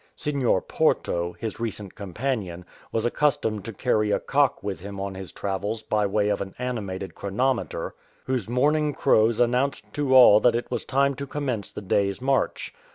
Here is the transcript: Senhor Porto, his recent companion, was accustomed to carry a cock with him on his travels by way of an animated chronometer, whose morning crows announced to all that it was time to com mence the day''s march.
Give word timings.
Senhor 0.15 0.61
Porto, 0.61 1.33
his 1.33 1.59
recent 1.59 1.93
companion, 1.93 2.65
was 2.91 3.05
accustomed 3.05 3.63
to 3.65 3.71
carry 3.71 4.09
a 4.09 4.19
cock 4.19 4.63
with 4.63 4.79
him 4.79 4.99
on 4.99 5.13
his 5.13 5.31
travels 5.31 5.83
by 5.83 6.07
way 6.07 6.29
of 6.29 6.41
an 6.41 6.55
animated 6.57 7.13
chronometer, 7.13 7.93
whose 8.25 8.49
morning 8.49 8.93
crows 8.95 9.39
announced 9.39 9.93
to 9.93 10.15
all 10.15 10.39
that 10.39 10.55
it 10.55 10.71
was 10.71 10.85
time 10.85 11.13
to 11.13 11.27
com 11.27 11.45
mence 11.45 11.71
the 11.71 11.83
day''s 11.83 12.19
march. 12.19 12.73